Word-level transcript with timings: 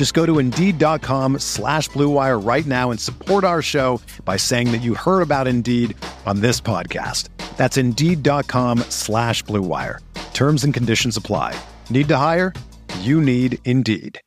Just 0.00 0.14
go 0.14 0.24
to 0.24 0.38
Indeed.com 0.38 1.40
slash 1.40 1.90
BlueWire 1.90 2.42
right 2.42 2.64
now 2.64 2.90
and 2.90 2.98
support 2.98 3.44
our 3.44 3.60
show 3.60 4.00
by 4.24 4.38
saying 4.38 4.72
that 4.72 4.78
you 4.78 4.94
heard 4.94 5.20
about 5.20 5.46
Indeed 5.46 5.94
on 6.24 6.40
this 6.40 6.58
podcast. 6.58 7.28
That's 7.58 7.76
Indeed.com 7.76 8.78
slash 8.88 9.44
BlueWire. 9.44 9.98
Terms 10.32 10.64
and 10.64 10.72
conditions 10.72 11.18
apply. 11.18 11.54
Need 11.90 12.08
to 12.08 12.16
hire? 12.16 12.54
You 13.00 13.20
need 13.20 13.58
Indeed. 13.66 14.18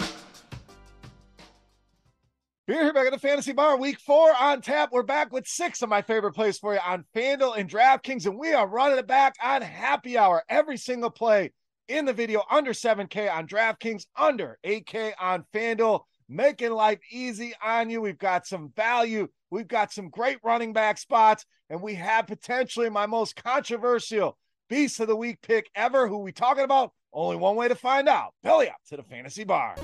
We're 2.67 2.83
here 2.83 2.93
back 2.93 3.07
at 3.07 3.11
the 3.13 3.17
Fantasy 3.17 3.53
Bar, 3.53 3.75
week 3.77 3.99
four 3.99 4.31
on 4.39 4.61
tap. 4.61 4.89
We're 4.91 5.01
back 5.01 5.33
with 5.33 5.47
six 5.47 5.81
of 5.81 5.89
my 5.89 6.03
favorite 6.03 6.33
plays 6.33 6.59
for 6.59 6.75
you 6.75 6.81
on 6.85 7.03
FanDuel 7.15 7.57
and 7.57 7.67
DraftKings, 7.67 8.27
and 8.27 8.37
we 8.37 8.53
are 8.53 8.67
running 8.67 8.99
it 8.99 9.07
back 9.07 9.33
on 9.43 9.63
happy 9.63 10.19
hour. 10.19 10.43
Every 10.47 10.77
single 10.77 11.09
play 11.09 11.51
in 11.87 12.05
the 12.05 12.13
video 12.13 12.43
under 12.49 12.71
7K 12.71 13.33
on 13.33 13.47
DraftKings, 13.47 14.05
under 14.15 14.57
8K 14.65 15.13
on 15.19 15.45
FanDuel, 15.53 16.01
making 16.29 16.71
life 16.71 16.99
easy 17.11 17.53
on 17.63 17.89
you. 17.89 18.01
We've 18.01 18.17
got 18.17 18.47
some 18.47 18.71
value, 18.75 19.27
we've 19.49 19.67
got 19.67 19.91
some 19.91 20.09
great 20.09 20.37
running 20.43 20.73
back 20.73 20.97
spots, 20.97 21.45
and 21.69 21.81
we 21.81 21.95
have 21.95 22.27
potentially 22.27 22.89
my 22.89 23.05
most 23.05 23.35
controversial 23.35 24.37
beast 24.69 24.99
of 24.99 25.07
the 25.07 25.15
week 25.15 25.41
pick 25.41 25.69
ever. 25.75 26.07
Who 26.07 26.19
we 26.19 26.31
talking 26.31 26.63
about? 26.63 26.91
Only 27.11 27.35
one 27.35 27.55
way 27.55 27.67
to 27.67 27.75
find 27.75 28.09
out. 28.09 28.33
Belly 28.41 28.69
up 28.69 28.77
to 28.89 28.97
the 28.97 29.03
Fantasy 29.03 29.43
Bar. 29.43 29.75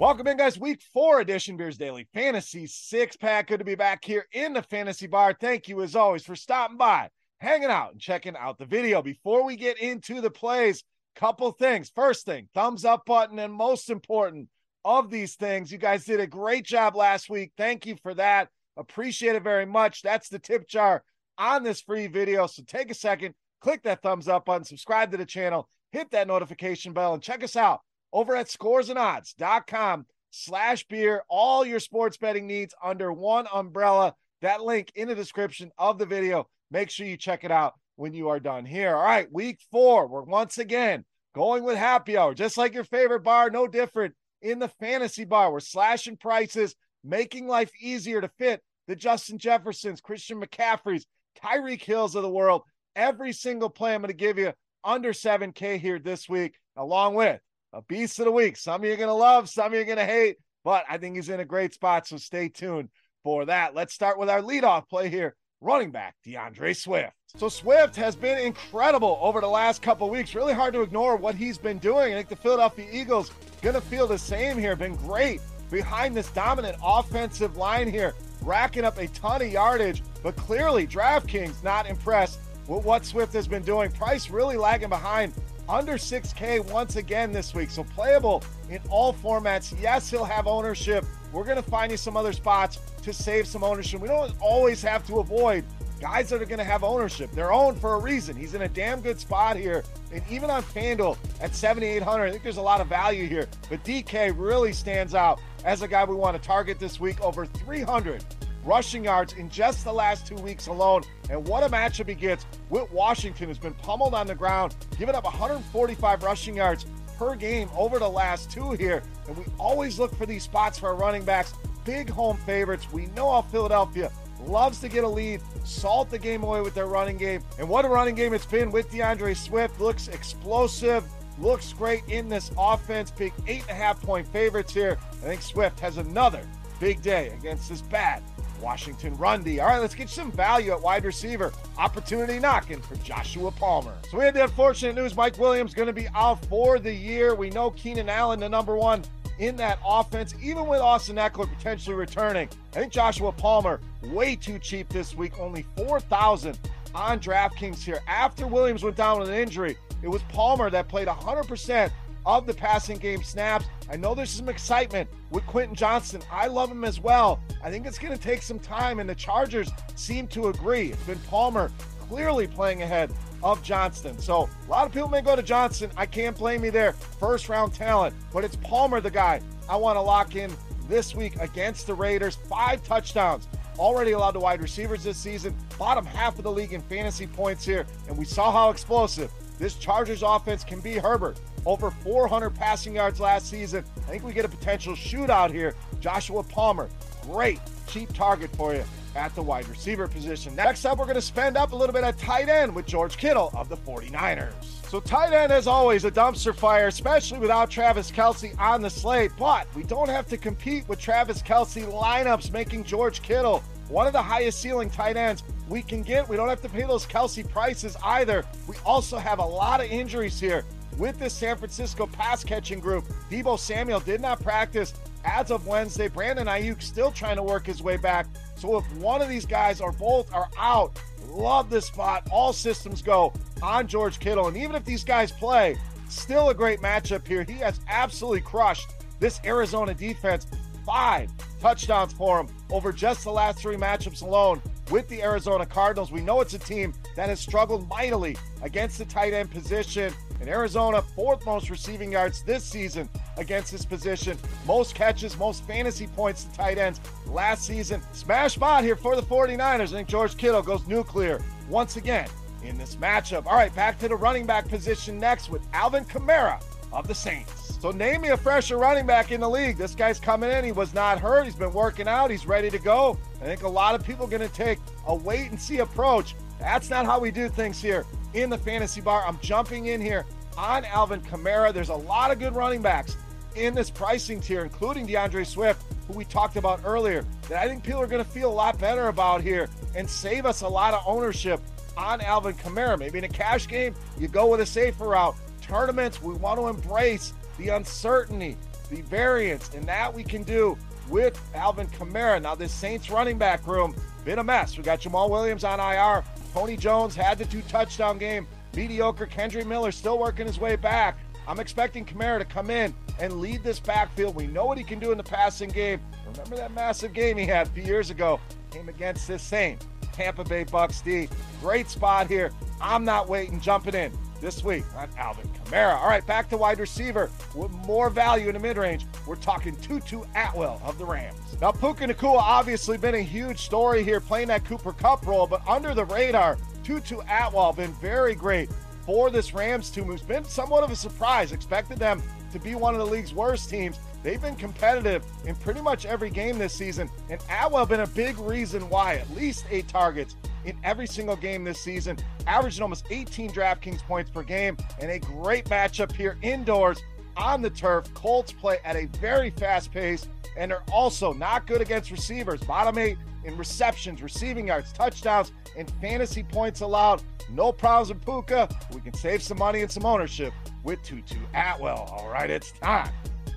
Welcome 0.00 0.28
in, 0.28 0.38
guys. 0.38 0.58
Week 0.58 0.80
four 0.94 1.20
edition 1.20 1.58
Beers 1.58 1.76
Daily 1.76 2.08
Fantasy 2.14 2.66
Six 2.66 3.18
Pack. 3.18 3.48
Good 3.48 3.58
to 3.58 3.66
be 3.66 3.74
back 3.74 4.02
here 4.02 4.26
in 4.32 4.54
the 4.54 4.62
Fantasy 4.62 5.06
Bar. 5.06 5.36
Thank 5.38 5.68
you, 5.68 5.82
as 5.82 5.94
always, 5.94 6.24
for 6.24 6.34
stopping 6.34 6.78
by, 6.78 7.10
hanging 7.38 7.68
out, 7.68 7.92
and 7.92 8.00
checking 8.00 8.34
out 8.34 8.56
the 8.56 8.64
video. 8.64 9.02
Before 9.02 9.44
we 9.44 9.56
get 9.56 9.78
into 9.78 10.22
the 10.22 10.30
plays, 10.30 10.84
couple 11.16 11.52
things. 11.52 11.92
First 11.94 12.24
thing, 12.24 12.48
thumbs 12.54 12.86
up 12.86 13.04
button, 13.04 13.38
and 13.38 13.52
most 13.52 13.90
important 13.90 14.48
of 14.86 15.10
these 15.10 15.34
things, 15.34 15.70
you 15.70 15.76
guys 15.76 16.06
did 16.06 16.18
a 16.18 16.26
great 16.26 16.64
job 16.64 16.96
last 16.96 17.28
week. 17.28 17.52
Thank 17.58 17.84
you 17.84 17.96
for 18.02 18.14
that. 18.14 18.48
Appreciate 18.78 19.36
it 19.36 19.44
very 19.44 19.66
much. 19.66 20.00
That's 20.00 20.30
the 20.30 20.38
tip 20.38 20.66
jar 20.66 21.04
on 21.36 21.62
this 21.62 21.82
free 21.82 22.06
video. 22.06 22.46
So 22.46 22.62
take 22.66 22.90
a 22.90 22.94
second, 22.94 23.34
click 23.60 23.82
that 23.82 24.00
thumbs 24.00 24.28
up 24.28 24.46
button, 24.46 24.64
subscribe 24.64 25.10
to 25.10 25.18
the 25.18 25.26
channel, 25.26 25.68
hit 25.92 26.10
that 26.12 26.26
notification 26.26 26.94
bell, 26.94 27.12
and 27.12 27.22
check 27.22 27.44
us 27.44 27.54
out 27.54 27.80
over 28.12 28.36
at 28.36 28.48
scoresandodds.com 28.48 30.06
slash 30.30 30.86
beer. 30.88 31.22
All 31.28 31.64
your 31.64 31.80
sports 31.80 32.16
betting 32.16 32.46
needs 32.46 32.74
under 32.82 33.12
one 33.12 33.46
umbrella. 33.52 34.14
That 34.42 34.62
link 34.62 34.92
in 34.94 35.08
the 35.08 35.14
description 35.14 35.70
of 35.78 35.98
the 35.98 36.06
video. 36.06 36.48
Make 36.70 36.90
sure 36.90 37.06
you 37.06 37.16
check 37.16 37.44
it 37.44 37.50
out 37.50 37.74
when 37.96 38.14
you 38.14 38.28
are 38.28 38.40
done 38.40 38.64
here. 38.64 38.96
All 38.96 39.02
right, 39.02 39.30
week 39.30 39.60
four. 39.70 40.06
We're 40.06 40.22
once 40.22 40.58
again 40.58 41.04
going 41.34 41.64
with 41.64 41.76
happy 41.76 42.16
hour, 42.16 42.34
just 42.34 42.56
like 42.56 42.74
your 42.74 42.84
favorite 42.84 43.22
bar, 43.22 43.50
no 43.50 43.66
different 43.66 44.14
in 44.42 44.58
the 44.58 44.68
fantasy 44.68 45.24
bar. 45.24 45.52
We're 45.52 45.60
slashing 45.60 46.16
prices, 46.16 46.74
making 47.04 47.46
life 47.46 47.70
easier 47.80 48.20
to 48.20 48.30
fit 48.38 48.62
the 48.88 48.96
Justin 48.96 49.38
Jeffersons, 49.38 50.00
Christian 50.00 50.40
McCaffreys, 50.40 51.04
Tyreek 51.42 51.82
Hills 51.82 52.14
of 52.14 52.22
the 52.22 52.30
world. 52.30 52.62
Every 52.96 53.32
single 53.32 53.70
play 53.70 53.94
I'm 53.94 54.00
going 54.00 54.08
to 54.08 54.14
give 54.14 54.38
you 54.38 54.52
under 54.82 55.12
7K 55.12 55.78
here 55.78 55.98
this 55.98 56.28
week, 56.28 56.56
along 56.76 57.14
with 57.14 57.40
a 57.72 57.82
beast 57.82 58.18
of 58.18 58.24
the 58.24 58.32
week. 58.32 58.56
Some 58.56 58.80
of 58.80 58.86
you 58.86 58.92
are 58.92 58.96
going 58.96 59.08
to 59.08 59.14
love, 59.14 59.48
some 59.48 59.66
of 59.66 59.72
you 59.74 59.80
are 59.80 59.84
going 59.84 59.98
to 59.98 60.04
hate, 60.04 60.36
but 60.64 60.84
I 60.88 60.98
think 60.98 61.16
he's 61.16 61.28
in 61.28 61.40
a 61.40 61.44
great 61.44 61.74
spot. 61.74 62.06
So 62.06 62.16
stay 62.16 62.48
tuned 62.48 62.88
for 63.22 63.44
that. 63.46 63.74
Let's 63.74 63.94
start 63.94 64.18
with 64.18 64.28
our 64.28 64.42
leadoff 64.42 64.88
play 64.88 65.08
here 65.08 65.36
running 65.60 65.90
back 65.90 66.14
D'Andre 66.24 66.72
Swift. 66.72 67.12
So 67.36 67.48
Swift 67.48 67.94
has 67.96 68.16
been 68.16 68.38
incredible 68.38 69.18
over 69.20 69.40
the 69.40 69.48
last 69.48 69.82
couple 69.82 70.08
weeks. 70.10 70.34
Really 70.34 70.54
hard 70.54 70.74
to 70.74 70.82
ignore 70.82 71.16
what 71.16 71.34
he's 71.34 71.58
been 71.58 71.78
doing. 71.78 72.12
I 72.12 72.16
think 72.16 72.28
the 72.28 72.36
Philadelphia 72.36 72.88
Eagles 72.90 73.30
going 73.62 73.74
to 73.74 73.80
feel 73.80 74.06
the 74.06 74.18
same 74.18 74.58
here. 74.58 74.74
Been 74.74 74.96
great 74.96 75.40
behind 75.70 76.16
this 76.16 76.30
dominant 76.30 76.76
offensive 76.82 77.56
line 77.56 77.88
here, 77.88 78.14
racking 78.42 78.84
up 78.84 78.98
a 78.98 79.06
ton 79.08 79.42
of 79.42 79.52
yardage. 79.52 80.02
But 80.22 80.34
clearly, 80.36 80.86
DraftKings 80.86 81.62
not 81.62 81.86
impressed 81.88 82.40
with 82.66 82.84
what 82.84 83.04
Swift 83.04 83.32
has 83.34 83.46
been 83.46 83.62
doing. 83.62 83.90
Price 83.92 84.30
really 84.30 84.56
lagging 84.56 84.88
behind 84.88 85.34
under 85.70 85.94
6K 85.94 86.68
once 86.70 86.96
again 86.96 87.32
this 87.32 87.54
week. 87.54 87.70
So 87.70 87.84
playable 87.84 88.42
in 88.68 88.80
all 88.90 89.14
formats. 89.14 89.74
Yes, 89.80 90.10
he'll 90.10 90.24
have 90.24 90.46
ownership. 90.46 91.04
We're 91.32 91.44
going 91.44 91.62
to 91.62 91.70
find 91.70 91.92
you 91.92 91.96
some 91.96 92.16
other 92.16 92.32
spots 92.32 92.78
to 93.02 93.12
save 93.12 93.46
some 93.46 93.62
ownership. 93.62 94.00
We 94.00 94.08
don't 94.08 94.34
always 94.40 94.82
have 94.82 95.06
to 95.06 95.20
avoid 95.20 95.64
guys 96.00 96.30
that 96.30 96.42
are 96.42 96.46
going 96.46 96.58
to 96.58 96.64
have 96.64 96.82
ownership. 96.82 97.30
They're 97.32 97.52
owned 97.52 97.80
for 97.80 97.94
a 97.94 97.98
reason. 98.00 98.34
He's 98.34 98.54
in 98.54 98.62
a 98.62 98.68
damn 98.68 99.00
good 99.00 99.20
spot 99.20 99.56
here. 99.56 99.84
And 100.12 100.22
even 100.28 100.50
on 100.50 100.62
FanDuel 100.62 101.16
at 101.40 101.54
7,800, 101.54 102.24
I 102.24 102.30
think 102.30 102.42
there's 102.42 102.56
a 102.56 102.62
lot 102.62 102.80
of 102.80 102.88
value 102.88 103.28
here. 103.28 103.46
But 103.68 103.84
DK 103.84 104.34
really 104.36 104.72
stands 104.72 105.14
out 105.14 105.40
as 105.64 105.82
a 105.82 105.88
guy 105.88 106.04
we 106.04 106.16
want 106.16 106.40
to 106.40 106.46
target 106.46 106.78
this 106.78 106.98
week. 106.98 107.20
Over 107.20 107.46
300 107.46 108.24
rushing 108.64 109.04
yards 109.04 109.32
in 109.34 109.48
just 109.48 109.84
the 109.84 109.92
last 109.92 110.26
two 110.26 110.36
weeks 110.36 110.66
alone. 110.66 111.02
And 111.28 111.46
what 111.46 111.62
a 111.62 111.68
matchup 111.68 112.08
he 112.08 112.14
gets 112.14 112.46
with 112.68 112.90
Washington, 112.92 113.48
who's 113.48 113.58
been 113.58 113.74
pummeled 113.74 114.14
on 114.14 114.26
the 114.26 114.34
ground, 114.34 114.74
giving 114.98 115.14
up 115.14 115.24
145 115.24 116.22
rushing 116.22 116.56
yards 116.56 116.86
per 117.18 117.34
game 117.34 117.68
over 117.76 117.98
the 117.98 118.08
last 118.08 118.50
two 118.50 118.72
here. 118.72 119.02
And 119.28 119.36
we 119.36 119.44
always 119.58 119.98
look 119.98 120.14
for 120.16 120.26
these 120.26 120.42
spots 120.42 120.78
for 120.78 120.88
our 120.88 120.96
running 120.96 121.24
backs. 121.24 121.54
Big 121.84 122.08
home 122.08 122.36
favorites. 122.38 122.90
We 122.92 123.06
know 123.06 123.30
how 123.30 123.42
Philadelphia 123.42 124.10
loves 124.46 124.80
to 124.80 124.88
get 124.88 125.04
a 125.04 125.08
lead, 125.08 125.40
salt 125.64 126.10
the 126.10 126.18
game 126.18 126.42
away 126.42 126.60
with 126.60 126.74
their 126.74 126.86
running 126.86 127.16
game. 127.16 127.42
And 127.58 127.68
what 127.68 127.84
a 127.84 127.88
running 127.88 128.14
game 128.14 128.32
it's 128.32 128.46
been 128.46 128.70
with 128.70 128.90
D'Andre 128.90 129.34
Swift. 129.34 129.80
Looks 129.80 130.08
explosive, 130.08 131.04
looks 131.38 131.72
great 131.72 132.02
in 132.08 132.28
this 132.28 132.50
offense. 132.58 133.10
Big 133.10 133.32
eight 133.46 133.62
and 133.62 133.70
a 133.70 133.74
half 133.74 134.00
point 134.00 134.26
favorites 134.28 134.72
here. 134.72 134.98
I 135.12 135.26
think 135.26 135.42
Swift 135.42 135.80
has 135.80 135.98
another 135.98 136.46
big 136.80 137.02
day 137.02 137.28
against 137.28 137.68
this 137.68 137.82
bad 137.82 138.22
Washington 138.60 139.16
run 139.16 139.42
D. 139.42 139.60
All 139.60 139.68
right, 139.68 139.78
let's 139.78 139.94
get 139.94 140.08
some 140.08 140.32
value 140.32 140.72
at 140.72 140.80
wide 140.80 141.04
receiver. 141.04 141.52
Opportunity 141.78 142.38
knocking 142.38 142.80
for 142.80 142.96
Joshua 142.96 143.50
Palmer. 143.50 143.94
So 144.10 144.18
we 144.18 144.24
had 144.24 144.34
the 144.34 144.44
unfortunate 144.44 144.96
news 144.96 145.16
Mike 145.16 145.38
Williams 145.38 145.74
going 145.74 145.86
to 145.86 145.92
be 145.92 146.08
out 146.14 146.44
for 146.46 146.78
the 146.78 146.92
year. 146.92 147.34
We 147.34 147.50
know 147.50 147.70
Keenan 147.70 148.08
Allen, 148.08 148.40
the 148.40 148.48
number 148.48 148.76
one 148.76 149.04
in 149.38 149.56
that 149.56 149.78
offense, 149.86 150.34
even 150.42 150.66
with 150.66 150.80
Austin 150.80 151.16
Ekeler 151.16 151.48
potentially 151.48 151.96
returning. 151.96 152.48
I 152.74 152.80
think 152.80 152.92
Joshua 152.92 153.32
Palmer, 153.32 153.80
way 154.02 154.36
too 154.36 154.58
cheap 154.58 154.88
this 154.90 155.14
week, 155.14 155.38
only 155.38 155.64
4,000 155.76 156.58
on 156.94 157.20
DraftKings 157.20 157.82
here. 157.82 158.00
After 158.06 158.46
Williams 158.46 158.82
went 158.82 158.96
down 158.96 159.18
with 159.18 159.28
an 159.28 159.34
injury, 159.34 159.76
it 160.02 160.08
was 160.08 160.22
Palmer 160.24 160.68
that 160.70 160.88
played 160.88 161.08
100% 161.08 161.90
of 162.26 162.46
the 162.46 162.54
passing 162.54 162.98
game 162.98 163.22
snaps. 163.22 163.66
I 163.90 163.96
know 163.96 164.14
there's 164.14 164.30
some 164.30 164.48
excitement 164.48 165.08
with 165.30 165.46
Quentin 165.46 165.74
Johnston. 165.74 166.22
I 166.30 166.46
love 166.46 166.70
him 166.70 166.84
as 166.84 167.00
well. 167.00 167.42
I 167.62 167.70
think 167.70 167.86
it's 167.86 167.98
going 167.98 168.16
to 168.16 168.22
take 168.22 168.42
some 168.42 168.58
time, 168.58 169.00
and 169.00 169.08
the 169.08 169.14
Chargers 169.14 169.70
seem 169.96 170.26
to 170.28 170.48
agree. 170.48 170.92
It's 170.92 171.02
been 171.04 171.18
Palmer 171.20 171.70
clearly 172.08 172.46
playing 172.46 172.82
ahead 172.82 173.12
of 173.42 173.62
Johnston. 173.62 174.18
So 174.18 174.48
a 174.66 174.70
lot 174.70 174.86
of 174.86 174.92
people 174.92 175.08
may 175.08 175.22
go 175.22 175.36
to 175.36 175.42
Johnston. 175.42 175.90
I 175.96 176.06
can't 176.06 176.36
blame 176.36 176.64
you 176.64 176.70
there. 176.70 176.92
First 176.92 177.48
round 177.48 177.72
talent, 177.72 178.14
but 178.32 178.44
it's 178.44 178.56
Palmer 178.56 179.00
the 179.00 179.10
guy 179.10 179.40
I 179.68 179.76
want 179.76 179.96
to 179.96 180.00
lock 180.00 180.34
in 180.34 180.52
this 180.88 181.14
week 181.14 181.36
against 181.36 181.86
the 181.86 181.94
Raiders. 181.94 182.34
Five 182.34 182.84
touchdowns. 182.84 183.48
Already 183.78 184.10
allowed 184.10 184.32
to 184.32 184.40
wide 184.40 184.60
receivers 184.60 185.04
this 185.04 185.16
season, 185.16 185.56
bottom 185.78 186.04
half 186.04 186.36
of 186.36 186.44
the 186.44 186.50
league 186.50 186.74
in 186.74 186.82
fantasy 186.82 187.26
points 187.26 187.64
here, 187.64 187.86
and 188.08 188.18
we 188.18 188.26
saw 188.26 188.50
how 188.52 188.68
explosive 188.68 189.32
this 189.58 189.76
Chargers 189.76 190.22
offense 190.22 190.64
can 190.64 190.80
be. 190.80 190.94
Herbert 190.94 191.38
over 191.66 191.90
400 191.90 192.50
passing 192.50 192.94
yards 192.94 193.20
last 193.20 193.48
season. 193.48 193.84
I 193.96 194.00
think 194.10 194.24
we 194.24 194.32
get 194.32 194.44
a 194.44 194.48
potential 194.48 194.94
shootout 194.94 195.50
here. 195.52 195.74
Joshua 196.00 196.42
Palmer, 196.42 196.88
great 197.22 197.60
cheap 197.86 198.12
target 198.12 198.54
for 198.56 198.74
you 198.74 198.84
at 199.16 199.34
the 199.34 199.42
wide 199.42 199.68
receiver 199.68 200.06
position. 200.06 200.54
Next 200.54 200.84
up, 200.84 200.98
we're 200.98 201.04
going 201.04 201.16
to 201.16 201.22
spend 201.22 201.56
up 201.56 201.72
a 201.72 201.76
little 201.76 201.92
bit 201.92 202.04
at 202.04 202.18
tight 202.18 202.48
end 202.48 202.74
with 202.74 202.86
George 202.86 203.16
Kittle 203.16 203.50
of 203.54 203.68
the 203.68 203.76
49ers. 203.76 204.52
So, 204.88 205.00
tight 205.00 205.32
end, 205.32 205.52
as 205.52 205.66
always, 205.66 206.04
a 206.04 206.10
dumpster 206.10 206.54
fire, 206.54 206.88
especially 206.88 207.38
without 207.38 207.70
Travis 207.70 208.10
Kelce 208.10 208.58
on 208.58 208.82
the 208.82 208.90
slate. 208.90 209.32
But 209.38 209.72
we 209.74 209.82
don't 209.84 210.08
have 210.08 210.26
to 210.28 210.36
compete 210.36 210.88
with 210.88 210.98
Travis 210.98 211.42
Kelce 211.42 211.84
lineups, 211.84 212.52
making 212.52 212.84
George 212.84 213.22
Kittle 213.22 213.62
one 213.88 214.06
of 214.06 214.12
the 214.12 214.22
highest 214.22 214.60
ceiling 214.60 214.88
tight 214.88 215.16
ends 215.16 215.42
we 215.68 215.82
can 215.82 216.02
get. 216.02 216.28
We 216.28 216.36
don't 216.36 216.48
have 216.48 216.62
to 216.62 216.68
pay 216.68 216.82
those 216.82 217.06
Kelce 217.06 217.48
prices 217.48 217.96
either. 218.04 218.44
We 218.68 218.76
also 218.84 219.18
have 219.18 219.40
a 219.40 219.44
lot 219.44 219.80
of 219.80 219.90
injuries 219.90 220.38
here 220.38 220.64
with 221.00 221.18
this 221.18 221.32
San 221.32 221.56
Francisco 221.56 222.06
pass 222.06 222.44
catching 222.44 222.78
group. 222.78 223.06
Deebo 223.30 223.58
Samuel 223.58 224.00
did 224.00 224.20
not 224.20 224.40
practice 224.42 224.92
as 225.24 225.50
of 225.50 225.66
Wednesday. 225.66 226.08
Brandon 226.08 226.46
Aiyuk 226.46 226.82
still 226.82 227.10
trying 227.10 227.36
to 227.36 227.42
work 227.42 227.66
his 227.66 227.82
way 227.82 227.96
back. 227.96 228.26
So 228.54 228.76
if 228.76 228.96
one 228.96 229.22
of 229.22 229.28
these 229.30 229.46
guys 229.46 229.80
or 229.80 229.92
both 229.92 230.32
are 230.34 230.50
out, 230.58 231.00
love 231.30 231.70
this 231.70 231.86
spot. 231.86 232.28
All 232.30 232.52
systems 232.52 233.00
go 233.00 233.32
on 233.62 233.88
George 233.88 234.20
Kittle. 234.20 234.48
And 234.48 234.56
even 234.58 234.76
if 234.76 234.84
these 234.84 235.02
guys 235.02 235.32
play, 235.32 235.78
still 236.10 236.50
a 236.50 236.54
great 236.54 236.80
matchup 236.80 237.26
here. 237.26 237.44
He 237.44 237.54
has 237.54 237.80
absolutely 237.88 238.42
crushed 238.42 238.90
this 239.18 239.40
Arizona 239.44 239.94
defense. 239.94 240.46
Five 240.84 241.30
touchdowns 241.60 242.12
for 242.12 242.40
him 242.40 242.48
over 242.70 242.92
just 242.92 243.24
the 243.24 243.32
last 243.32 243.58
three 243.58 243.76
matchups 243.76 244.22
alone 244.22 244.60
with 244.90 245.08
the 245.08 245.22
Arizona 245.22 245.64
Cardinals. 245.64 246.10
We 246.10 246.20
know 246.20 246.40
it's 246.40 246.54
a 246.54 246.58
team 246.58 246.92
that 247.16 247.28
has 247.28 247.40
struggled 247.40 247.88
mightily 247.88 248.36
against 248.62 248.98
the 248.98 249.04
tight 249.04 249.32
end 249.32 249.50
position. 249.50 250.12
In 250.40 250.48
Arizona, 250.48 251.02
fourth 251.02 251.44
most 251.44 251.70
receiving 251.70 252.12
yards 252.12 252.42
this 252.42 252.64
season 252.64 253.08
against 253.36 253.72
this 253.72 253.84
position. 253.84 254.38
Most 254.66 254.94
catches, 254.94 255.38
most 255.38 255.64
fantasy 255.64 256.06
points 256.06 256.44
to 256.44 256.52
tight 256.52 256.78
ends 256.78 257.00
last 257.26 257.64
season. 257.64 258.02
Smash 258.12 258.54
spot 258.54 258.84
here 258.84 258.96
for 258.96 259.16
the 259.16 259.22
49ers. 259.22 259.80
I 259.80 259.86
think 259.86 260.08
George 260.08 260.36
Kittle 260.36 260.62
goes 260.62 260.86
nuclear 260.86 261.42
once 261.68 261.96
again 261.96 262.28
in 262.62 262.76
this 262.78 262.96
matchup. 262.96 263.46
All 263.46 263.54
right, 263.54 263.74
back 263.74 263.98
to 264.00 264.08
the 264.08 264.16
running 264.16 264.46
back 264.46 264.68
position 264.68 265.18
next 265.18 265.50
with 265.50 265.62
Alvin 265.72 266.04
Kamara 266.04 266.62
of 266.92 267.06
the 267.08 267.14
Saints. 267.14 267.78
So 267.80 267.90
name 267.90 268.22
me 268.22 268.28
a 268.28 268.36
fresher 268.36 268.76
running 268.76 269.06
back 269.06 269.32
in 269.32 269.40
the 269.40 269.48
league. 269.48 269.76
This 269.76 269.94
guy's 269.94 270.20
coming 270.20 270.50
in. 270.50 270.64
He 270.64 270.72
was 270.72 270.92
not 270.92 271.18
hurt. 271.18 271.44
He's 271.44 271.54
been 271.54 271.72
working 271.72 272.08
out. 272.08 272.30
He's 272.30 272.46
ready 272.46 272.70
to 272.70 272.78
go. 272.78 273.18
I 273.40 273.44
think 273.44 273.62
a 273.62 273.68
lot 273.68 273.94
of 273.94 274.04
people 274.04 274.26
are 274.26 274.28
going 274.28 274.46
to 274.46 274.54
take 274.54 274.78
a 275.06 275.14
wait 275.14 275.50
and 275.50 275.60
see 275.60 275.78
approach. 275.78 276.34
That's 276.58 276.90
not 276.90 277.06
how 277.06 277.18
we 277.18 277.30
do 277.30 277.48
things 277.48 277.80
here 277.80 278.04
in 278.34 278.50
the 278.50 278.58
fantasy 278.58 279.00
bar. 279.00 279.24
I'm 279.26 279.38
jumping 279.40 279.86
in 279.86 280.00
here 280.00 280.26
on 280.58 280.84
Alvin 280.84 281.22
Kamara. 281.22 281.72
There's 281.72 281.88
a 281.88 281.94
lot 281.94 282.30
of 282.30 282.38
good 282.38 282.54
running 282.54 282.82
backs 282.82 283.16
in 283.56 283.74
this 283.74 283.90
pricing 283.90 284.40
tier, 284.40 284.62
including 284.62 285.06
D'Andre 285.06 285.44
Swift, 285.44 285.82
who 286.06 286.12
we 286.12 286.24
talked 286.24 286.56
about 286.56 286.80
earlier, 286.84 287.24
that 287.48 287.62
I 287.62 287.66
think 287.66 287.82
people 287.82 288.00
are 288.00 288.06
going 288.06 288.22
to 288.22 288.30
feel 288.30 288.50
a 288.50 288.52
lot 288.52 288.78
better 288.78 289.08
about 289.08 289.40
here 289.40 289.68
and 289.94 290.08
save 290.08 290.44
us 290.44 290.60
a 290.60 290.68
lot 290.68 290.92
of 290.92 291.02
ownership 291.06 291.60
on 291.96 292.20
Alvin 292.20 292.54
Kamara. 292.54 292.98
Maybe 292.98 293.18
in 293.18 293.24
a 293.24 293.28
cash 293.28 293.66
game, 293.66 293.94
you 294.18 294.28
go 294.28 294.46
with 294.48 294.60
a 294.60 294.66
safer 294.66 295.08
route. 295.08 295.34
Tournaments, 295.70 296.20
we 296.20 296.34
want 296.34 296.58
to 296.58 296.66
embrace 296.66 297.32
the 297.56 297.68
uncertainty, 297.68 298.56
the 298.90 299.02
variance, 299.02 299.72
and 299.72 299.84
that 299.84 300.12
we 300.12 300.24
can 300.24 300.42
do 300.42 300.76
with 301.08 301.40
Alvin 301.54 301.86
Kamara. 301.86 302.42
Now, 302.42 302.56
this 302.56 302.74
Saints 302.74 303.08
running 303.08 303.38
back 303.38 303.64
room, 303.68 303.94
been 304.24 304.40
a 304.40 304.44
mess. 304.44 304.76
We 304.76 304.82
got 304.82 305.00
Jamaal 305.00 305.30
Williams 305.30 305.62
on 305.62 305.78
IR. 305.78 306.24
Tony 306.52 306.76
Jones 306.76 307.14
had 307.14 307.38
the 307.38 307.44
two 307.44 307.62
touchdown 307.62 308.18
game. 308.18 308.48
Mediocre. 308.74 309.28
Kendre 309.28 309.64
Miller 309.64 309.92
still 309.92 310.18
working 310.18 310.44
his 310.44 310.58
way 310.58 310.74
back. 310.74 311.20
I'm 311.46 311.60
expecting 311.60 312.04
Kamara 312.04 312.40
to 312.40 312.44
come 312.44 312.68
in 312.68 312.92
and 313.20 313.40
lead 313.40 313.62
this 313.62 313.78
backfield. 313.78 314.34
We 314.34 314.48
know 314.48 314.64
what 314.64 314.76
he 314.76 314.82
can 314.82 314.98
do 314.98 315.12
in 315.12 315.18
the 315.18 315.22
passing 315.22 315.70
game. 315.70 316.00
Remember 316.32 316.56
that 316.56 316.72
massive 316.72 317.12
game 317.12 317.36
he 317.36 317.46
had 317.46 317.68
a 317.68 317.70
few 317.70 317.84
years 317.84 318.10
ago? 318.10 318.40
Came 318.72 318.88
against 318.88 319.28
this 319.28 319.42
same 319.42 319.78
Tampa 320.12 320.42
Bay 320.42 320.64
Bucks 320.64 321.00
D. 321.00 321.28
Great 321.60 321.88
spot 321.88 322.26
here. 322.26 322.50
I'm 322.80 323.04
not 323.04 323.28
waiting, 323.28 323.60
jumping 323.60 323.94
in 323.94 324.12
this 324.40 324.64
week 324.64 324.84
on 324.96 325.08
Alvin 325.16 325.49
Kamara. 325.70 326.00
All 326.00 326.08
right, 326.08 326.26
back 326.26 326.48
to 326.50 326.56
wide 326.56 326.80
receiver 326.80 327.30
with 327.54 327.70
more 327.86 328.10
value 328.10 328.48
in 328.48 328.54
the 328.54 328.60
mid 328.60 328.76
range. 328.76 329.06
We're 329.26 329.36
talking 329.36 329.76
Tutu 329.76 330.22
Atwell 330.34 330.80
of 330.84 330.98
the 330.98 331.04
Rams. 331.04 331.38
Now, 331.60 331.72
Puka 331.72 332.06
Nacua 332.06 332.38
obviously 332.38 332.96
been 332.98 333.14
a 333.14 333.22
huge 333.22 333.58
story 333.58 334.02
here, 334.02 334.20
playing 334.20 334.48
that 334.48 334.64
Cooper 334.64 334.92
Kupp 334.92 335.26
role, 335.26 335.46
but 335.46 335.66
under 335.68 335.94
the 335.94 336.04
radar, 336.04 336.58
Tutu 336.82 337.20
Atwell 337.28 337.72
been 337.72 337.92
very 337.94 338.34
great 338.34 338.70
for 339.04 339.30
this 339.30 339.54
Rams 339.54 339.90
team, 339.90 340.04
who's 340.04 340.22
been 340.22 340.44
somewhat 340.44 340.82
of 340.84 340.90
a 340.90 340.96
surprise. 340.96 341.52
Expected 341.52 341.98
them 341.98 342.22
to 342.52 342.58
be 342.58 342.74
one 342.74 342.94
of 342.94 343.00
the 343.00 343.06
league's 343.06 343.34
worst 343.34 343.70
teams. 343.70 343.98
They've 344.22 344.40
been 344.40 344.56
competitive 344.56 345.24
in 345.46 345.54
pretty 345.56 345.80
much 345.80 346.04
every 346.04 346.30
game 346.30 346.58
this 346.58 346.74
season, 346.74 347.10
and 347.30 347.40
Atwell 347.48 347.86
been 347.86 348.00
a 348.00 348.06
big 348.06 348.38
reason 348.38 348.88
why. 348.88 349.14
At 349.14 349.30
least 349.34 349.64
eight 349.70 349.88
targets 349.88 350.36
in 350.64 350.76
every 350.84 351.06
single 351.06 351.36
game 351.36 351.64
this 351.64 351.80
season, 351.80 352.16
averaging 352.46 352.82
almost 352.82 353.06
18 353.10 353.50
DraftKings 353.50 354.02
points 354.02 354.30
per 354.30 354.42
game, 354.42 354.76
and 355.00 355.10
a 355.10 355.18
great 355.18 355.64
matchup 355.66 356.12
here 356.12 356.36
indoors 356.42 357.00
on 357.36 357.62
the 357.62 357.70
turf. 357.70 358.12
Colts 358.14 358.52
play 358.52 358.78
at 358.84 358.96
a 358.96 359.06
very 359.18 359.50
fast 359.50 359.92
pace, 359.92 360.28
and 360.56 360.70
they're 360.70 360.82
also 360.92 361.32
not 361.32 361.66
good 361.66 361.80
against 361.80 362.10
receivers. 362.10 362.60
Bottom 362.60 362.98
eight 362.98 363.18
in 363.44 363.56
receptions, 363.56 364.22
receiving 364.22 364.68
yards, 364.68 364.92
touchdowns, 364.92 365.52
and 365.76 365.90
fantasy 366.00 366.42
points 366.42 366.80
allowed. 366.80 367.22
No 367.50 367.72
problems 367.72 368.10
with 368.10 368.24
Puka. 368.24 368.68
We 368.94 369.00
can 369.00 369.14
save 369.14 369.42
some 369.42 369.58
money 369.58 369.82
and 369.82 369.90
some 369.90 370.04
ownership 370.04 370.52
with 370.84 371.02
Tutu 371.02 371.38
Atwell. 371.54 372.08
All 372.12 372.28
right, 372.28 372.50
it's 372.50 372.72
time 372.72 373.10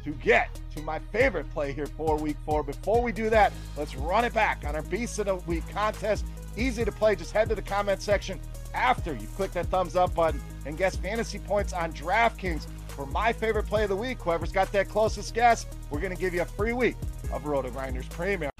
to 0.03 0.11
get 0.11 0.49
to 0.75 0.81
my 0.81 0.99
favorite 1.11 1.49
play 1.51 1.71
here 1.71 1.85
for 1.85 2.17
week 2.17 2.37
four. 2.45 2.63
Before 2.63 3.01
we 3.01 3.11
do 3.11 3.29
that, 3.29 3.53
let's 3.77 3.95
run 3.95 4.25
it 4.25 4.33
back 4.33 4.63
on 4.65 4.75
our 4.75 4.81
Beast 4.83 5.19
of 5.19 5.25
the 5.25 5.35
Week 5.35 5.67
contest. 5.69 6.25
Easy 6.57 6.85
to 6.85 6.91
play. 6.91 7.15
Just 7.15 7.31
head 7.31 7.49
to 7.49 7.55
the 7.55 7.61
comment 7.61 8.01
section 8.01 8.39
after 8.73 9.13
you 9.13 9.27
click 9.35 9.51
that 9.53 9.67
thumbs 9.67 9.95
up 9.95 10.13
button 10.15 10.41
and 10.65 10.77
guess 10.77 10.95
fantasy 10.95 11.39
points 11.39 11.73
on 11.73 11.93
DraftKings 11.93 12.67
for 12.87 13.05
my 13.07 13.33
favorite 13.33 13.65
play 13.65 13.83
of 13.83 13.89
the 13.89 13.95
week. 13.95 14.19
Whoever's 14.19 14.51
got 14.51 14.71
that 14.71 14.89
closest 14.89 15.33
guess, 15.33 15.65
we're 15.89 15.99
going 15.99 16.15
to 16.15 16.19
give 16.19 16.33
you 16.33 16.41
a 16.41 16.45
free 16.45 16.73
week 16.73 16.95
of 17.31 17.43
RotoGrinders 17.43 18.09
Premium. 18.09 18.51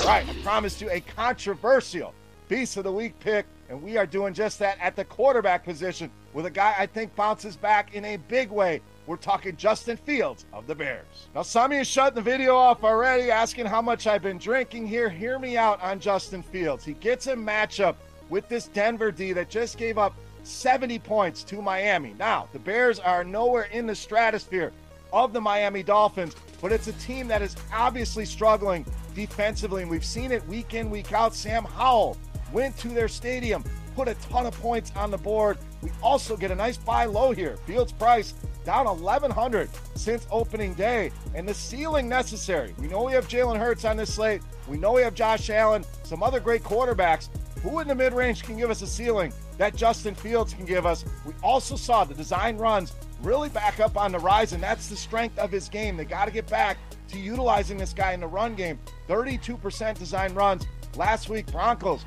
All 0.00 0.14
right, 0.14 0.28
I 0.28 0.34
promised 0.42 0.80
you 0.80 0.90
a 0.90 1.00
controversial 1.00 2.14
Beast 2.48 2.78
of 2.78 2.84
the 2.84 2.92
Week 2.92 3.18
pick, 3.20 3.44
and 3.68 3.82
we 3.82 3.98
are 3.98 4.06
doing 4.06 4.32
just 4.32 4.58
that 4.58 4.78
at 4.80 4.96
the 4.96 5.04
quarterback 5.04 5.64
position 5.64 6.10
with 6.32 6.46
a 6.46 6.50
guy 6.50 6.74
I 6.78 6.86
think 6.86 7.14
bounces 7.16 7.56
back 7.56 7.94
in 7.94 8.04
a 8.04 8.16
big 8.16 8.50
way. 8.50 8.80
We're 9.06 9.16
talking 9.16 9.56
Justin 9.56 9.96
Fields 9.96 10.44
of 10.52 10.66
the 10.66 10.74
Bears. 10.74 11.28
Now, 11.34 11.40
of 11.40 11.72
you 11.72 11.82
shutting 11.84 12.14
the 12.14 12.22
video 12.22 12.54
off 12.54 12.84
already, 12.84 13.30
asking 13.30 13.66
how 13.66 13.80
much 13.80 14.06
I've 14.06 14.22
been 14.22 14.38
drinking 14.38 14.86
here. 14.86 15.08
Hear 15.08 15.38
me 15.38 15.56
out 15.56 15.80
on 15.80 15.98
Justin 15.98 16.42
Fields. 16.42 16.84
He 16.84 16.92
gets 16.92 17.26
a 17.26 17.34
matchup 17.34 17.96
with 18.28 18.48
this 18.48 18.66
Denver 18.66 19.10
D 19.10 19.32
that 19.32 19.48
just 19.48 19.78
gave 19.78 19.96
up 19.96 20.14
70 20.42 20.98
points 20.98 21.42
to 21.44 21.62
Miami. 21.62 22.14
Now, 22.18 22.48
the 22.52 22.58
Bears 22.58 22.98
are 22.98 23.24
nowhere 23.24 23.68
in 23.72 23.86
the 23.86 23.94
stratosphere 23.94 24.72
of 25.12 25.32
the 25.32 25.40
Miami 25.40 25.82
Dolphins, 25.82 26.36
but 26.60 26.72
it's 26.72 26.88
a 26.88 26.92
team 26.94 27.28
that 27.28 27.42
is 27.42 27.56
obviously 27.72 28.24
struggling 28.24 28.84
defensively, 29.14 29.82
and 29.82 29.90
we've 29.90 30.04
seen 30.04 30.32
it 30.32 30.46
week 30.46 30.74
in, 30.74 30.90
week 30.90 31.12
out. 31.12 31.34
Sam 31.34 31.64
Howell 31.64 32.16
went 32.52 32.76
to 32.78 32.88
their 32.88 33.08
stadium, 33.08 33.64
put 33.98 34.06
a 34.06 34.14
ton 34.28 34.46
of 34.46 34.54
points 34.60 34.92
on 34.94 35.10
the 35.10 35.18
board. 35.18 35.58
We 35.82 35.90
also 36.04 36.36
get 36.36 36.52
a 36.52 36.54
nice 36.54 36.76
buy 36.76 37.06
low 37.06 37.32
here. 37.32 37.56
Fields 37.66 37.90
price 37.90 38.32
down 38.64 38.84
1100 38.84 39.68
since 39.96 40.24
opening 40.30 40.72
day, 40.74 41.10
and 41.34 41.48
the 41.48 41.54
ceiling 41.54 42.08
necessary. 42.08 42.76
We 42.78 42.86
know 42.86 43.02
we 43.02 43.12
have 43.14 43.26
Jalen 43.26 43.58
Hurts 43.58 43.84
on 43.84 43.96
this 43.96 44.14
slate. 44.14 44.40
We 44.68 44.76
know 44.76 44.92
we 44.92 45.02
have 45.02 45.14
Josh 45.14 45.50
Allen, 45.50 45.84
some 46.04 46.22
other 46.22 46.38
great 46.38 46.62
quarterbacks. 46.62 47.28
Who 47.62 47.80
in 47.80 47.88
the 47.88 47.94
mid 47.96 48.12
range 48.12 48.44
can 48.44 48.56
give 48.56 48.70
us 48.70 48.82
a 48.82 48.86
ceiling 48.86 49.32
that 49.56 49.74
Justin 49.74 50.14
Fields 50.14 50.54
can 50.54 50.64
give 50.64 50.86
us? 50.86 51.04
We 51.26 51.32
also 51.42 51.74
saw 51.74 52.04
the 52.04 52.14
design 52.14 52.56
runs 52.56 52.92
really 53.20 53.48
back 53.48 53.80
up 53.80 53.96
on 53.96 54.12
the 54.12 54.20
rise, 54.20 54.52
and 54.52 54.62
that's 54.62 54.86
the 54.86 54.96
strength 54.96 55.36
of 55.40 55.50
his 55.50 55.68
game. 55.68 55.96
They 55.96 56.04
got 56.04 56.26
to 56.26 56.30
get 56.30 56.48
back 56.48 56.78
to 57.08 57.18
utilizing 57.18 57.78
this 57.78 57.92
guy 57.92 58.12
in 58.12 58.20
the 58.20 58.28
run 58.28 58.54
game. 58.54 58.78
32% 59.08 59.98
design 59.98 60.34
runs. 60.34 60.68
Last 60.94 61.28
week, 61.28 61.50
Broncos 61.50 62.04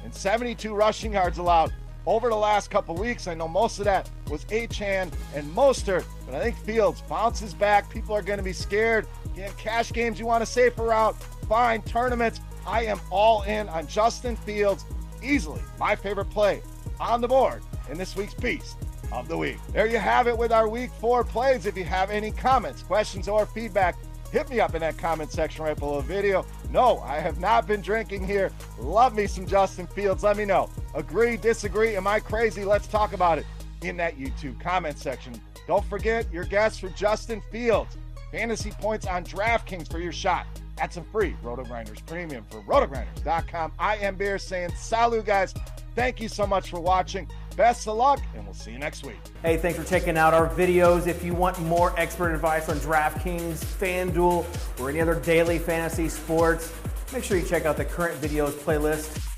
472 0.00 0.74
rushing 0.74 1.12
yards 1.12 1.36
allowed 1.36 1.72
over 2.06 2.30
the 2.30 2.36
last 2.36 2.70
couple 2.70 2.94
weeks. 2.94 3.26
I 3.26 3.34
know 3.34 3.46
most 3.46 3.78
of 3.78 3.84
that 3.84 4.08
was 4.30 4.46
Achane 4.46 5.12
and 5.34 5.54
Mostert, 5.54 6.04
but 6.24 6.34
I 6.34 6.42
think 6.42 6.56
Fields 6.56 7.02
bounces 7.02 7.52
back. 7.52 7.90
People 7.90 8.14
are 8.14 8.22
going 8.22 8.38
to 8.38 8.42
be 8.42 8.54
scared. 8.54 9.06
Again, 9.26 9.52
cash 9.58 9.92
games 9.92 10.18
you 10.18 10.26
want 10.26 10.42
a 10.42 10.46
safer 10.46 10.84
route. 10.84 11.14
Fine 11.48 11.82
tournaments. 11.82 12.40
I 12.66 12.86
am 12.86 12.98
all 13.10 13.42
in 13.42 13.68
on 13.68 13.86
Justin 13.86 14.36
Fields. 14.36 14.86
Easily 15.22 15.60
my 15.78 15.94
favorite 15.94 16.30
play 16.30 16.62
on 16.98 17.20
the 17.20 17.28
board 17.28 17.62
in 17.90 17.98
this 17.98 18.16
week's 18.16 18.34
Beast 18.34 18.78
of 19.12 19.28
the 19.28 19.36
Week. 19.36 19.58
There 19.72 19.86
you 19.86 19.98
have 19.98 20.28
it 20.28 20.38
with 20.38 20.50
our 20.50 20.66
week 20.66 20.90
four 20.98 21.24
plays. 21.24 21.66
If 21.66 21.76
you 21.76 21.84
have 21.84 22.10
any 22.10 22.30
comments, 22.30 22.82
questions, 22.82 23.28
or 23.28 23.44
feedback, 23.44 23.96
hit 24.32 24.48
me 24.48 24.60
up 24.60 24.74
in 24.74 24.80
that 24.80 24.98
comment 24.98 25.32
section 25.32 25.64
right 25.64 25.76
below 25.76 26.00
the 26.00 26.06
video. 26.06 26.46
No, 26.70 27.00
I 27.00 27.18
have 27.18 27.40
not 27.40 27.66
been 27.66 27.80
drinking 27.80 28.26
here. 28.26 28.52
Love 28.78 29.14
me 29.14 29.26
some 29.26 29.46
Justin 29.46 29.86
Fields. 29.86 30.22
Let 30.22 30.36
me 30.36 30.44
know. 30.44 30.70
Agree, 30.94 31.36
disagree? 31.36 31.96
Am 31.96 32.06
I 32.06 32.20
crazy? 32.20 32.64
Let's 32.64 32.86
talk 32.86 33.12
about 33.12 33.38
it 33.38 33.46
in 33.82 33.96
that 33.96 34.18
YouTube 34.18 34.60
comment 34.60 34.98
section. 34.98 35.40
Don't 35.66 35.84
forget 35.86 36.30
your 36.32 36.44
guess 36.44 36.78
for 36.78 36.88
Justin 36.90 37.42
Fields 37.50 37.96
fantasy 38.30 38.70
points 38.70 39.06
on 39.06 39.24
DraftKings 39.24 39.90
for 39.90 39.98
your 39.98 40.12
shot 40.12 40.46
That's 40.76 40.94
some 40.94 41.04
free 41.04 41.36
RotoGrinders 41.42 42.04
premium 42.06 42.44
for 42.50 42.62
rotogrinders.com. 42.62 43.72
I 43.78 43.96
am 43.96 44.16
Bear 44.16 44.38
saying 44.38 44.70
salut, 44.76 45.24
guys. 45.26 45.52
Thank 45.94 46.20
you 46.20 46.28
so 46.28 46.46
much 46.46 46.70
for 46.70 46.80
watching. 46.80 47.28
Best 47.60 47.86
of 47.88 47.98
luck, 47.98 48.20
and 48.34 48.42
we'll 48.46 48.54
see 48.54 48.70
you 48.70 48.78
next 48.78 49.04
week. 49.04 49.18
Hey, 49.42 49.58
thanks 49.58 49.78
for 49.78 49.84
checking 49.84 50.16
out 50.16 50.32
our 50.32 50.48
videos. 50.48 51.06
If 51.06 51.22
you 51.22 51.34
want 51.34 51.60
more 51.60 51.92
expert 52.00 52.32
advice 52.32 52.70
on 52.70 52.78
DraftKings, 52.78 53.62
FanDuel, 53.62 54.46
or 54.80 54.88
any 54.88 54.98
other 54.98 55.16
daily 55.16 55.58
fantasy 55.58 56.08
sports, 56.08 56.72
make 57.12 57.22
sure 57.22 57.36
you 57.36 57.46
check 57.46 57.66
out 57.66 57.76
the 57.76 57.84
current 57.84 58.18
videos 58.18 58.52
playlist 58.52 59.29